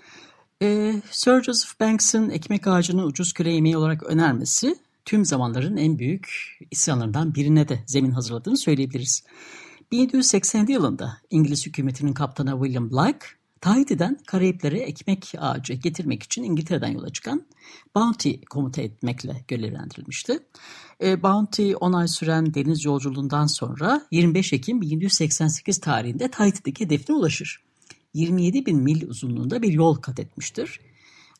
Ee, 0.61 1.01
Sir 1.11 1.43
Joseph 1.43 1.79
Banks'ın 1.79 2.29
ekmek 2.29 2.67
ağacını 2.67 3.03
ucuz 3.03 3.33
küre 3.33 3.53
yemeği 3.53 3.77
olarak 3.77 4.03
önermesi 4.03 4.75
tüm 5.05 5.25
zamanların 5.25 5.77
en 5.77 5.99
büyük 5.99 6.57
isyanlarından 6.71 7.35
birine 7.35 7.67
de 7.69 7.83
zemin 7.87 8.11
hazırladığını 8.11 8.57
söyleyebiliriz. 8.57 9.23
1780 9.91 10.67
yılında 10.67 11.17
İngiliz 11.29 11.65
hükümetinin 11.65 12.13
kaptanı 12.13 12.51
William 12.63 12.91
Blake, 12.91 13.25
Tahiti'den 13.61 14.17
Karayiplere 14.27 14.79
ekmek 14.79 15.33
ağacı 15.37 15.73
getirmek 15.73 16.23
için 16.23 16.43
İngiltere'den 16.43 16.87
yola 16.87 17.09
çıkan 17.09 17.45
Bounty 17.95 18.33
komuta 18.49 18.81
etmekle 18.81 19.43
görevlendirilmişti. 19.47 20.39
E, 21.03 21.23
Bounty 21.23 21.73
10 21.79 21.93
ay 21.93 22.07
süren 22.07 22.53
deniz 22.53 22.85
yolculuğundan 22.85 23.45
sonra 23.45 24.01
25 24.11 24.53
Ekim 24.53 24.81
1788 24.81 25.79
tarihinde 25.79 26.27
Tahiti'deki 26.27 26.85
hedefine 26.85 27.15
ulaşır. 27.15 27.63
27 28.13 28.65
bin 28.65 28.77
mil 28.77 29.09
uzunluğunda 29.09 29.61
bir 29.61 29.73
yol 29.73 29.95
kat 29.95 30.19
etmiştir. 30.19 30.79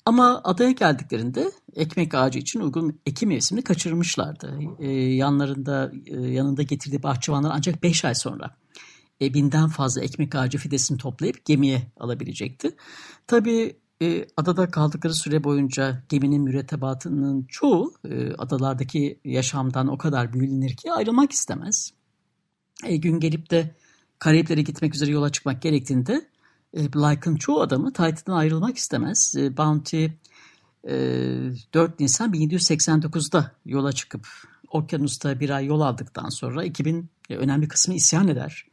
Ama 0.05 0.41
adaya 0.43 0.71
geldiklerinde 0.71 1.51
ekmek 1.75 2.15
ağacı 2.15 2.39
için 2.39 2.59
uygun 2.59 2.99
ekim 3.05 3.29
mevsimini 3.29 3.63
kaçırmışlardı. 3.63 4.59
Ee, 4.79 4.91
yanlarında 4.91 5.91
e, 6.05 6.21
yanında 6.21 6.63
getirdiği 6.63 7.03
bahçıvanlar 7.03 7.51
ancak 7.53 7.83
5 7.83 8.05
ay 8.05 8.15
sonra 8.15 8.55
e, 9.21 9.33
binden 9.33 9.67
fazla 9.67 10.01
ekmek 10.01 10.35
ağacı 10.35 10.57
fidesini 10.57 10.97
toplayıp 10.97 11.45
gemiye 11.45 11.87
alabilecekti. 11.99 12.75
Tabii 13.27 13.75
e, 14.01 14.27
adada 14.37 14.67
kaldıkları 14.71 15.13
süre 15.13 15.43
boyunca 15.43 16.03
geminin 16.09 16.41
mürettebatının 16.41 17.45
çoğu 17.49 17.93
e, 18.09 18.33
adalardaki 18.33 19.19
yaşamdan 19.25 19.87
o 19.87 19.97
kadar 19.97 20.33
büyülenir 20.33 20.75
ki 20.75 20.91
ayrılmak 20.91 21.31
istemez. 21.31 21.93
E, 22.85 22.97
gün 22.97 23.19
gelip 23.19 23.49
de 23.49 23.75
Karayiplere 24.19 24.61
gitmek 24.61 24.95
üzere 24.95 25.11
yola 25.11 25.31
çıkmak 25.31 25.61
gerektiğinde 25.61 26.27
e, 26.77 26.93
Blake'ın 26.93 27.35
çoğu 27.35 27.61
adamı 27.61 27.93
Tahiti'den 27.93 28.33
ayrılmak 28.33 28.77
istemez. 28.77 29.35
E, 29.37 29.57
Bounty 29.57 30.05
e, 30.87 30.93
4 31.73 31.99
Nisan 31.99 32.33
1789'da 32.33 33.51
yola 33.65 33.91
çıkıp 33.91 34.27
okyanusta 34.69 35.39
bir 35.39 35.49
ay 35.49 35.65
yol 35.65 35.81
aldıktan 35.81 36.29
sonra 36.29 36.63
2000 36.63 37.09
e, 37.29 37.35
önemli 37.35 37.67
kısmı 37.67 37.93
isyan 37.93 38.27
eder. 38.27 38.68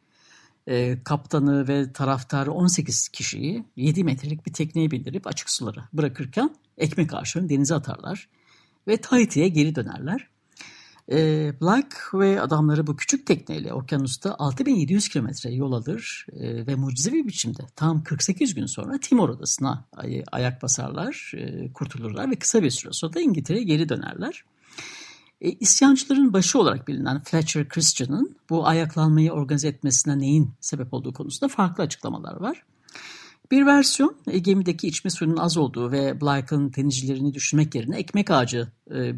E, 0.69 1.03
kaptanı 1.05 1.69
ve 1.69 1.93
taraftarı 1.93 2.53
18 2.53 3.09
kişiyi 3.09 3.65
7 3.77 4.05
metrelik 4.05 4.47
bir 4.47 4.53
tekneye 4.53 4.91
bindirip 4.91 5.27
açık 5.27 5.51
sulara 5.51 5.89
bırakırken 5.93 6.57
ekmek 6.79 7.15
ağaçlarını 7.15 7.49
denize 7.49 7.75
atarlar 7.75 8.29
ve 8.89 8.97
Tahiti'ye 8.97 9.49
geri 9.49 9.75
dönerler. 9.75 10.29
E, 11.13 11.53
Black 11.61 12.15
ve 12.15 12.41
adamları 12.41 12.87
bu 12.87 12.97
küçük 12.97 13.27
tekneyle 13.27 13.73
okyanusta 13.73 14.37
6700 14.39 15.09
kilometre 15.09 15.51
yol 15.51 15.73
alır 15.73 16.27
e, 16.33 16.67
ve 16.67 16.75
mucizevi 16.75 17.27
biçimde 17.29 17.63
tam 17.77 18.03
48 18.03 18.55
gün 18.55 18.67
sonra 18.67 18.99
Timor 18.99 19.29
Adası'na 19.29 19.85
ay- 19.93 20.25
ayak 20.33 20.63
basarlar, 20.63 21.33
e, 21.37 21.73
kurtulurlar 21.73 22.31
ve 22.31 22.37
kısa 22.37 22.63
bir 22.63 22.71
süre 22.71 22.93
sonra 22.93 23.15
da 23.15 23.21
İngiltere'ye 23.21 23.65
geri 23.65 23.89
dönerler. 23.89 24.45
E, 25.40 25.50
isyancıların 25.50 26.33
başı 26.33 26.59
olarak 26.59 26.88
bilinen 26.88 27.23
Fletcher 27.23 27.69
Christian'ın 27.69 28.37
bu 28.50 28.66
ayaklanmayı 28.66 29.33
organize 29.33 29.69
etmesine 29.69 30.19
neyin 30.19 30.50
sebep 30.61 30.95
olduğu 30.95 31.12
konusunda 31.12 31.49
farklı 31.49 31.85
açıklamalar 31.85 32.40
var. 32.40 32.62
Bir 33.50 33.66
versiyon 33.66 34.16
e, 34.26 34.38
gemideki 34.38 34.88
içme 34.88 35.11
suyunun 35.11 35.37
az 35.37 35.57
olduğu 35.57 35.93
ve 35.93 36.21
Blake'ın 36.21 36.73
denizcilerini 36.73 37.35
düşünmek 37.35 37.75
yerine 37.75 37.97
ekmek 37.97 38.31
ağacı 38.31 38.73
e, 38.90 38.99
e, 38.99 39.14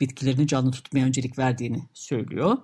bitkilerini 0.00 0.46
canlı 0.46 0.70
tutmaya 0.70 1.06
öncelik 1.06 1.38
verdiğini 1.38 1.88
söylüyor. 1.94 2.58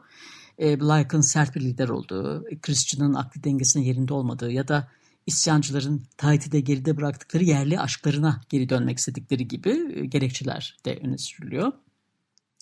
E, 0.61 0.81
Blake'ın 0.81 1.21
sert 1.21 1.57
bir 1.57 1.61
lider 1.61 1.89
olduğu, 1.89 2.45
Christian'ın 2.63 3.15
akli 3.15 3.45
dengesinin 3.45 3.85
yerinde 3.85 4.15
olmadığı 4.15 4.51
ya 4.51 4.69
da 4.69 4.89
isyancıların 5.27 6.03
Tahiti'de 6.17 6.61
geride 6.61 6.97
bıraktıkları 6.97 7.45
yerli 7.45 7.81
aşklarına 7.81 8.41
geri 8.49 8.69
dönmek 8.69 8.99
istedikleri 8.99 9.49
gibi 9.49 9.93
e, 9.95 10.07
gerekçeler 10.07 10.77
de 10.85 10.99
öne 11.03 11.19
sürülüyor. 11.19 11.73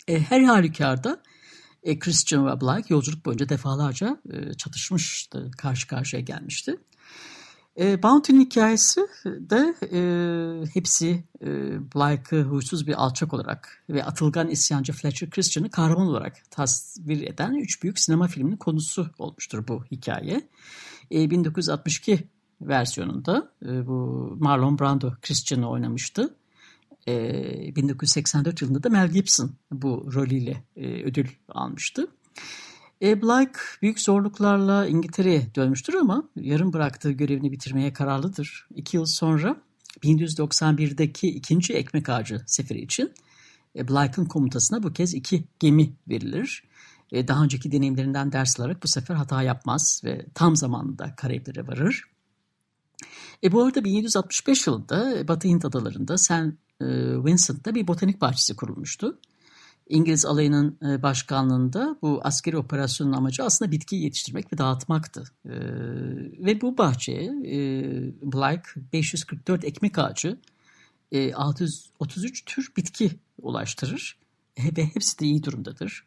E, 0.09 0.21
her 0.21 0.43
halükarda 0.43 1.23
e, 1.83 1.99
Christian 1.99 2.47
ve 2.47 2.61
Blake 2.61 2.95
yolculuk 2.95 3.27
boyunca 3.27 3.49
defalarca 3.49 4.17
e, 4.33 4.55
çatışmıştı, 4.55 5.51
karşı 5.59 5.89
karşıya 5.89 6.23
gelmişti. 6.23 6.77
E, 7.79 8.03
Bounty'nin 8.03 8.41
hikayesi 8.41 9.01
de 9.25 9.75
e, 9.93 10.01
hepsi 10.75 11.25
e, 11.43 11.47
Blake'ı 11.95 12.43
huysuz 12.43 12.87
bir 12.87 13.05
alçak 13.05 13.35
olarak 13.35 13.85
ve 13.91 14.05
atılgan 14.05 14.49
isyancı 14.49 14.93
Fletcher 14.93 15.31
Christian'ı 15.31 15.71
kahraman 15.71 16.07
olarak 16.07 16.37
tasvir 16.51 17.23
eden 17.23 17.55
üç 17.55 17.83
büyük 17.83 18.01
sinema 18.01 18.29
filminin 18.29 18.57
konusu 18.57 19.11
olmuştur 19.19 19.69
bu 19.69 19.85
hikaye. 19.85 20.49
E, 21.11 21.31
1962 21.31 22.29
versiyonunda 22.61 23.53
e, 23.63 23.87
bu 23.87 24.37
Marlon 24.41 24.79
Brando 24.79 25.13
Christian'ı 25.23 25.71
oynamıştı. 25.71 26.35
E, 27.09 27.77
1984 27.77 28.63
yılında 28.63 28.83
da 28.83 28.89
Mel 28.89 29.09
Gibson 29.09 29.53
bu 29.73 30.11
rolüyle 30.15 30.65
e, 30.77 31.03
ödül 31.03 31.27
almıştı. 31.49 32.09
E, 33.03 33.23
Blake 33.23 33.59
büyük 33.83 34.01
zorluklarla 34.01 34.87
İngiltere'ye 34.87 35.55
dönmüştür 35.55 35.95
ama 35.95 36.29
yarım 36.37 36.73
bıraktığı 36.73 37.11
görevini 37.11 37.53
bitirmeye 37.53 37.93
kararlıdır. 37.93 38.69
İki 38.75 38.97
yıl 38.97 39.05
sonra 39.05 39.57
1191'deki 40.03 41.29
ikinci 41.29 41.75
ekmek 41.75 42.09
ağacı 42.09 42.43
seferi 42.47 42.81
için 42.81 43.13
E, 43.77 43.89
Blake'ın 43.89 44.25
komutasına 44.25 44.83
bu 44.83 44.93
kez 44.93 45.15
iki 45.15 45.45
gemi 45.59 45.93
verilir. 46.09 46.65
E, 47.13 47.29
daha 47.29 47.45
önceki 47.45 47.73
deneyimlerinden 47.73 48.33
ders 48.33 48.61
alarak 48.61 48.83
bu 48.83 48.89
sefer 48.89 49.15
hata 49.15 49.43
yapmaz 49.43 50.01
ve 50.05 50.27
tam 50.35 50.57
zamanında 50.57 51.15
Karayiplere 51.17 51.67
varır. 51.67 52.05
E, 53.45 53.53
bu 53.53 53.63
arada 53.65 53.85
1765 53.85 54.67
yılında 54.67 55.29
Batı 55.29 55.49
Hint 55.49 55.65
adalarında 55.65 56.19
St. 56.19 56.33
E, 56.81 56.87
Vincent'ta 57.25 57.75
bir 57.75 57.87
botanik 57.87 58.21
bahçesi 58.21 58.57
kurulmuştu. 58.57 59.19
İngiliz 59.89 60.27
alayının 60.27 60.79
e, 60.83 61.03
başkanlığında 61.03 61.97
bu 62.03 62.21
askeri 62.25 62.59
operasyonun 62.59 63.13
amacı 63.13 63.45
aslında 63.45 63.71
bitki 63.71 63.97
yetiştirmek 63.97 64.53
ve 64.53 64.59
dağıtmaktı. 64.59 65.25
E, 65.45 65.55
ve 66.47 66.61
bu 66.61 66.79
bahçeye 66.79 67.33
Blake 68.23 68.69
544 68.93 69.65
ekmek 69.65 69.99
ağacı, 69.99 70.39
633 71.35 72.45
tür 72.45 72.73
bitki 72.77 73.11
ulaştırır 73.43 74.19
ve 74.77 74.87
hepsi 74.87 75.19
de 75.19 75.25
iyi 75.25 75.43
durumdadır. 75.43 76.05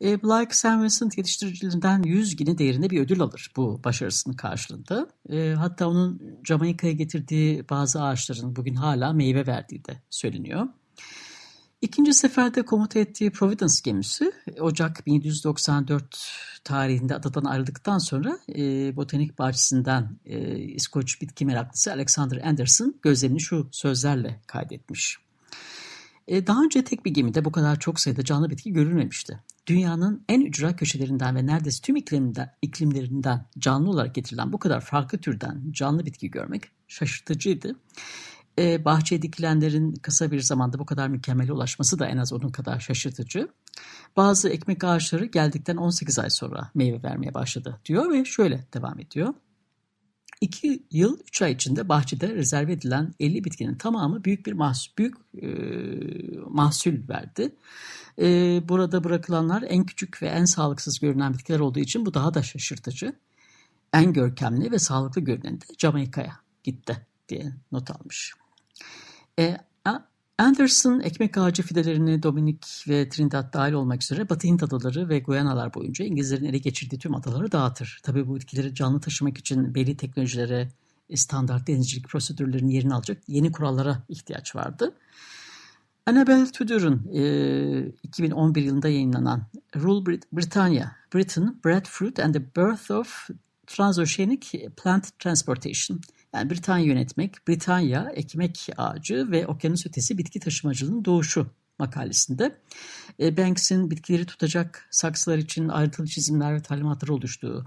Blake 0.00 0.54
St. 0.54 0.64
Vincent 0.64 1.18
yetiştiricilerinden 1.18 2.02
100 2.02 2.36
gine 2.36 2.58
değerinde 2.58 2.90
bir 2.90 3.00
ödül 3.00 3.20
alır 3.20 3.52
bu 3.56 3.80
başarısının 3.84 4.36
karşılığında. 4.36 5.08
Hatta 5.56 5.88
onun 5.88 6.22
Jamaika'ya 6.44 6.92
getirdiği 6.92 7.68
bazı 7.68 8.02
ağaçların 8.02 8.56
bugün 8.56 8.74
hala 8.74 9.12
meyve 9.12 9.46
verdiği 9.46 9.84
de 9.84 10.02
söyleniyor. 10.10 10.66
İkinci 11.82 12.14
seferde 12.14 12.64
komuta 12.64 12.98
ettiği 12.98 13.30
Providence 13.30 13.74
gemisi 13.84 14.32
Ocak 14.60 15.06
1794 15.06 16.32
tarihinde 16.64 17.14
adadan 17.14 17.44
ayrıldıktan 17.44 17.98
sonra 17.98 18.38
e, 18.56 18.96
botanik 18.96 19.38
bahçesinden 19.38 20.18
e, 20.24 20.58
İskoç 20.58 21.22
bitki 21.22 21.46
meraklısı 21.46 21.92
Alexander 21.92 22.36
Anderson 22.36 22.94
gözlemini 23.02 23.40
şu 23.40 23.68
sözlerle 23.72 24.40
kaydetmiş. 24.46 25.18
E, 26.28 26.46
daha 26.46 26.62
önce 26.62 26.84
tek 26.84 27.04
bir 27.04 27.10
gemide 27.10 27.44
bu 27.44 27.52
kadar 27.52 27.78
çok 27.78 28.00
sayıda 28.00 28.24
canlı 28.24 28.50
bitki 28.50 28.72
görülmemişti. 28.72 29.40
Dünyanın 29.66 30.24
en 30.28 30.40
ücra 30.40 30.76
köşelerinden 30.76 31.36
ve 31.36 31.46
neredeyse 31.46 31.82
tüm 31.82 31.96
iklimden, 31.96 32.54
iklimlerinden 32.62 33.46
canlı 33.58 33.90
olarak 33.90 34.14
getirilen 34.14 34.52
bu 34.52 34.58
kadar 34.58 34.80
farklı 34.80 35.18
türden 35.18 35.62
canlı 35.72 36.06
bitki 36.06 36.30
görmek 36.30 36.64
şaşırtıcıydı 36.88 37.76
e, 38.58 38.84
bahçeye 38.84 39.22
dikilenlerin 39.22 39.94
kısa 39.94 40.30
bir 40.30 40.40
zamanda 40.40 40.78
bu 40.78 40.86
kadar 40.86 41.08
mükemmele 41.08 41.52
ulaşması 41.52 41.98
da 41.98 42.06
en 42.06 42.16
az 42.16 42.32
onun 42.32 42.48
kadar 42.48 42.80
şaşırtıcı. 42.80 43.48
Bazı 44.16 44.48
ekmek 44.48 44.84
ağaçları 44.84 45.24
geldikten 45.24 45.76
18 45.76 46.18
ay 46.18 46.30
sonra 46.30 46.70
meyve 46.74 47.02
vermeye 47.02 47.34
başladı 47.34 47.80
diyor 47.84 48.12
ve 48.12 48.24
şöyle 48.24 48.66
devam 48.74 49.00
ediyor. 49.00 49.34
2 50.40 50.82
yıl 50.90 51.18
3 51.20 51.42
ay 51.42 51.52
içinde 51.52 51.88
bahçede 51.88 52.34
rezerve 52.34 52.72
edilen 52.72 53.14
50 53.20 53.44
bitkinin 53.44 53.74
tamamı 53.74 54.24
büyük 54.24 54.46
bir 54.46 54.52
mahsul, 54.52 54.92
büyük, 54.98 55.14
e, 55.42 55.48
mahsul 56.48 57.08
verdi. 57.08 57.54
E, 58.18 58.24
burada 58.68 59.04
bırakılanlar 59.04 59.64
en 59.68 59.84
küçük 59.84 60.22
ve 60.22 60.26
en 60.26 60.44
sağlıksız 60.44 60.98
görünen 60.98 61.34
bitkiler 61.34 61.60
olduğu 61.60 61.78
için 61.78 62.06
bu 62.06 62.14
daha 62.14 62.34
da 62.34 62.42
şaşırtıcı. 62.42 63.12
En 63.92 64.12
görkemli 64.12 64.70
ve 64.70 64.78
sağlıklı 64.78 65.20
görünen 65.20 65.60
de 65.60 65.64
Jamaika'ya 65.78 66.40
gitti 66.64 67.06
diye 67.28 67.52
not 67.72 67.90
almış. 67.90 68.32
E, 69.38 69.56
Anderson 70.38 71.00
ekmek 71.00 71.38
ağacı 71.38 71.62
fidelerini 71.62 72.22
Dominik 72.22 72.84
ve 72.88 73.08
Trinidad 73.08 73.52
dahil 73.52 73.72
olmak 73.72 74.02
üzere 74.02 74.28
Batı 74.28 74.46
Hint 74.46 74.62
adaları 74.62 75.08
ve 75.08 75.18
Guyanalar 75.18 75.74
boyunca 75.74 76.04
İngilizlerin 76.04 76.44
ele 76.44 76.58
geçirdiği 76.58 76.98
tüm 76.98 77.14
adaları 77.14 77.52
dağıtır. 77.52 78.00
Tabii 78.02 78.28
bu 78.28 78.36
bitkileri 78.36 78.74
canlı 78.74 79.00
taşımak 79.00 79.38
için 79.38 79.74
belli 79.74 79.96
teknolojilere, 79.96 80.68
standart 81.14 81.66
denizcilik 81.66 82.08
prosedürlerinin 82.08 82.70
yerini 82.70 82.94
alacak 82.94 83.22
yeni 83.28 83.52
kurallara 83.52 84.02
ihtiyaç 84.08 84.56
vardı. 84.56 84.94
Annabel 86.06 86.52
Tudor'un 86.52 87.10
e, 87.12 87.86
2011 88.02 88.62
yılında 88.62 88.88
yayınlanan 88.88 89.42
Rule 89.76 90.06
Brit 90.06 90.32
Britannia, 90.32 90.86
Britain, 91.14 91.60
Breadfruit 91.64 92.18
and 92.18 92.34
the 92.34 92.56
Birth 92.56 92.90
of 92.90 93.28
Transoceanic 93.66 94.68
Plant 94.76 95.18
Transportation 95.18 96.00
yani 96.34 96.50
Britanya 96.50 96.86
yönetmek, 96.86 97.48
Britanya 97.48 98.10
ekmek 98.14 98.68
ağacı 98.76 99.30
ve 99.30 99.46
okyanus 99.46 99.86
ötesi 99.86 100.18
bitki 100.18 100.40
taşımacılığının 100.40 101.04
doğuşu 101.04 101.46
makalesinde 101.78 102.58
e, 103.20 103.36
Banks'in 103.36 103.90
bitkileri 103.90 104.26
tutacak 104.26 104.88
saksılar 104.90 105.38
için 105.38 105.68
ayrıntılı 105.68 106.06
çizimler 106.06 106.54
ve 106.54 106.62
talimatları 106.62 107.14
oluştuğu, 107.14 107.64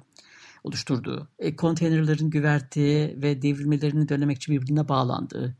oluşturduğu, 0.63 1.27
e, 1.39 1.55
konteynerlerin 1.55 2.29
güverteye 2.29 3.21
ve 3.21 3.41
devrilmelerini 3.41 4.09
dönemekçi 4.09 4.51
birbirine 4.51 4.87
bağlandığı, 4.89 5.57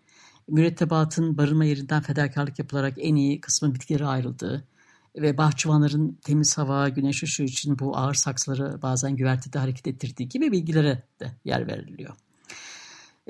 mürettebatın 0.47 1.37
barınma 1.37 1.65
yerinden 1.65 2.01
fedakarlık 2.01 2.59
yapılarak 2.59 2.93
en 2.97 3.15
iyi 3.15 3.41
kısmı 3.41 3.73
bitkilere 3.73 4.05
ayrıldığı 4.05 4.67
ve 5.15 5.37
bahçıvanların 5.37 6.19
temiz 6.23 6.57
hava, 6.57 6.89
güneş 6.89 7.23
ışığı 7.23 7.43
için 7.43 7.79
bu 7.79 7.97
ağır 7.97 8.13
saksıları 8.13 8.81
bazen 8.81 9.15
güvertede 9.15 9.59
hareket 9.59 9.87
ettirdiği 9.87 10.29
gibi 10.29 10.51
bilgilere 10.51 11.03
de 11.19 11.31
yer 11.45 11.67
veriliyor. 11.67 12.15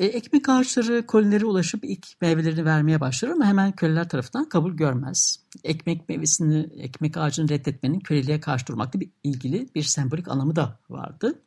E, 0.02 0.06
ekmek 0.06 0.50
ağaçları 0.50 1.06
kolilere 1.06 1.46
ulaşıp 1.46 1.84
ilk 1.84 2.22
meyvelerini 2.22 2.66
vermeye 2.66 3.00
başlar 3.02 3.30
ama 3.30 3.46
hemen 3.46 3.72
köleler 3.72 4.10
tarafından 4.10 4.50
kabul 4.50 4.74
görmez. 4.74 5.40
Ekmek 5.64 6.10
meyvesini, 6.10 6.70
ekmek 6.78 7.18
ağacını 7.18 7.50
reddetmenin 7.50 8.00
köleliğe 8.00 8.40
karşı 8.40 8.68
durmakla 8.68 9.00
bir, 9.00 9.10
ilgili 9.24 9.70
bir 9.76 9.84
sembolik 9.84 10.28
anlamı 10.28 10.56
da 10.56 10.80
vardı. 10.90 11.42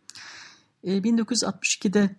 E, 0.84 0.98
1962'de 0.98 2.16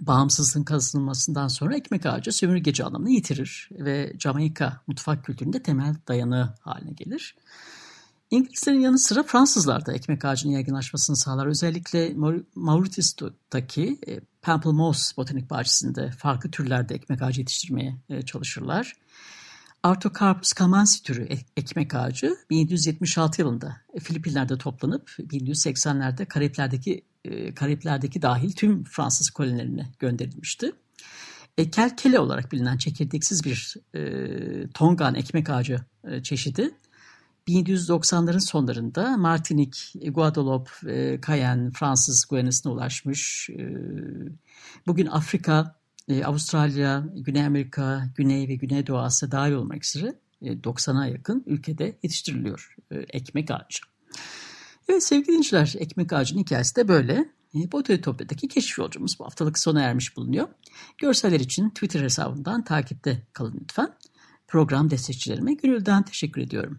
bağımsızlığın 0.00 0.64
kazanılmasından 0.64 1.48
sonra 1.48 1.76
ekmek 1.76 2.06
ağacı 2.06 2.32
sömürgeci 2.32 2.84
anlamını 2.84 3.10
yitirir 3.10 3.68
ve 3.72 4.12
Jamaika 4.18 4.80
mutfak 4.86 5.24
kültüründe 5.24 5.62
temel 5.62 5.94
dayanığı 6.08 6.54
haline 6.60 6.92
gelir. 6.92 7.36
İngilizlerin 8.34 8.80
yanı 8.80 8.98
sıra 8.98 9.22
Fransızlar 9.22 9.86
da 9.86 9.92
ekmek 9.92 10.24
ağacının 10.24 10.52
yaygınlaşmasını 10.52 11.16
sağlar. 11.16 11.46
Özellikle 11.46 12.14
Mauritius'taki 12.54 13.98
e, 14.08 14.20
Pamplemousse 14.42 15.16
Botanik 15.16 15.50
Bahçesi'nde 15.50 16.10
farklı 16.10 16.50
türlerde 16.50 16.94
ekmek 16.94 17.22
ağacı 17.22 17.40
yetiştirmeye 17.40 17.96
e, 18.08 18.22
çalışırlar. 18.22 18.92
Artocarpus 19.82 20.52
camansi 20.58 21.02
türü 21.02 21.28
ekmek 21.56 21.94
ağacı 21.94 22.36
1776 22.50 23.42
yılında 23.42 23.76
Filipinler'de 24.02 24.58
toplanıp 24.58 25.10
1780'lerde 25.18 26.26
Karayipler'deki 26.26 27.04
e, 27.24 27.54
Karayipler'deki 27.54 28.22
dahil 28.22 28.52
tüm 28.52 28.84
Fransız 28.84 29.30
kolonilerine 29.30 29.92
gönderilmişti. 29.98 30.72
E, 31.58 31.70
kelkele 31.70 32.18
olarak 32.18 32.52
bilinen 32.52 32.76
çekirdeksiz 32.76 33.44
bir 33.44 33.76
e, 33.94 34.70
tongan 34.70 35.14
ekmek 35.14 35.50
ağacı 35.50 35.78
e, 36.04 36.22
çeşidi 36.22 36.74
1790'ların 37.48 38.40
sonlarında 38.40 39.16
Martinik, 39.16 39.92
Guadeloupe, 40.10 40.70
e, 40.88 41.20
Cayenne, 41.26 41.70
Fransız 41.70 42.26
Guyana'sına 42.30 42.72
ulaşmış. 42.72 43.50
E, 43.50 43.76
bugün 44.86 45.06
Afrika, 45.06 45.80
e, 46.08 46.24
Avustralya, 46.24 47.04
Güney 47.14 47.46
Amerika, 47.46 48.08
Güney 48.16 48.48
ve 48.48 48.54
Güneydoğu 48.54 48.98
Asya 48.98 49.30
dahil 49.30 49.52
olmak 49.52 49.84
üzere 49.84 50.14
90'a 50.42 51.06
yakın 51.06 51.42
ülkede 51.46 51.98
yetiştiriliyor 52.02 52.76
ekmek 52.90 53.50
ağacı. 53.50 53.78
Evet 54.88 55.02
sevgili 55.02 55.26
dinleyiciler, 55.26 55.74
ekmek 55.78 56.12
ağacının 56.12 56.40
hikayesi 56.40 56.76
de 56.76 56.88
böyle. 56.88 57.34
Botanitopya'daki 57.54 58.48
keşif 58.48 58.78
yolcumuz 58.78 59.18
bu 59.18 59.24
haftalık 59.24 59.58
sona 59.58 59.82
ermiş 59.82 60.16
bulunuyor. 60.16 60.48
Görseller 60.98 61.40
için 61.40 61.70
Twitter 61.70 62.00
hesabından 62.00 62.64
takipte 62.64 63.22
kalın 63.32 63.58
lütfen. 63.62 63.94
Program 64.48 64.90
destekçilerime 64.90 65.54
gönülden 65.54 66.02
teşekkür 66.02 66.40
ediyorum. 66.40 66.78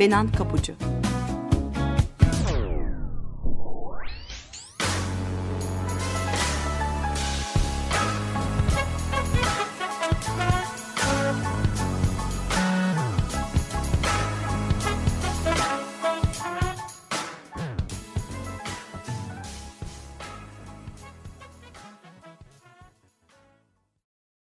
Benan 0.00 0.32
Kapucu 0.32 0.72